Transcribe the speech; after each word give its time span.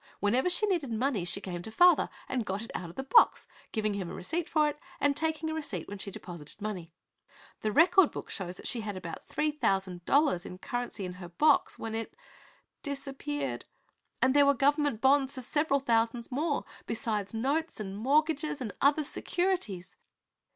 Whenever 0.19 0.49
she 0.49 0.65
needed 0.65 0.91
money 0.91 1.23
she 1.23 1.39
came 1.39 1.61
to 1.61 1.69
father 1.69 2.09
and 2.27 2.43
got 2.43 2.63
it 2.63 2.71
out 2.73 2.89
of 2.89 2.95
the 2.95 3.03
box, 3.03 3.45
giving 3.71 3.93
him 3.93 4.09
a 4.09 4.15
receipt 4.15 4.49
for 4.49 4.67
it 4.67 4.79
and 4.99 5.15
taking 5.15 5.47
a 5.47 5.53
receipt 5.53 5.87
when 5.87 5.99
she 5.99 6.09
deposited 6.09 6.59
money. 6.59 6.91
The 7.59 7.71
record 7.71 8.09
book 8.09 8.31
shows 8.31 8.57
that 8.57 8.65
she 8.65 8.81
had 8.81 8.97
about 8.97 9.25
three 9.25 9.51
thousand 9.51 10.03
dollars 10.05 10.43
in 10.43 10.57
currency 10.57 11.05
in 11.05 11.13
her 11.21 11.29
box 11.29 11.77
when 11.77 11.93
it 11.93 12.15
disappeared; 12.81 13.65
and 14.23 14.33
there 14.33 14.47
were 14.47 14.55
government 14.55 15.01
bonds 15.01 15.31
for 15.31 15.41
several 15.41 15.79
thousands 15.79 16.31
more, 16.31 16.65
besides 16.87 17.35
notes 17.35 17.79
and 17.79 17.95
mortgages 17.95 18.59
and 18.59 18.73
other 18.81 19.03
securities." 19.03 19.97